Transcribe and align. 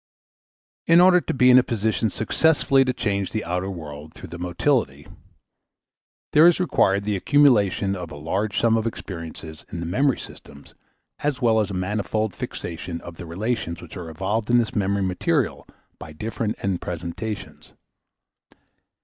In 0.87 0.99
order 0.99 1.21
to 1.21 1.31
be 1.31 1.51
in 1.51 1.59
a 1.59 1.63
position 1.63 2.09
successfully 2.09 2.83
to 2.85 2.91
change 2.91 3.31
the 3.31 3.45
outer 3.45 3.69
world 3.69 4.15
through 4.15 4.29
the 4.29 4.39
motility, 4.39 5.05
there 6.33 6.47
is 6.47 6.59
required 6.59 7.03
the 7.03 7.15
accumulation 7.15 7.95
of 7.95 8.09
a 8.09 8.15
large 8.15 8.59
sum 8.59 8.77
of 8.77 8.87
experiences 8.87 9.63
in 9.71 9.79
the 9.79 9.85
memory 9.85 10.17
systems 10.17 10.73
as 11.19 11.39
well 11.39 11.59
as 11.59 11.69
a 11.69 11.75
manifold 11.75 12.35
fixation 12.35 12.99
of 13.01 13.17
the 13.17 13.27
relations 13.27 13.79
which 13.79 13.95
are 13.95 14.09
evoked 14.09 14.49
in 14.49 14.57
this 14.57 14.75
memory 14.75 15.03
material 15.03 15.67
by 15.99 16.13
different 16.13 16.55
end 16.63 16.81
presentations. 16.81 17.75